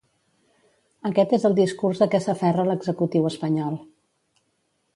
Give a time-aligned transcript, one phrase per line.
[1.09, 3.79] Aquest és el discurs a què s’aferra l’executiu espanyol.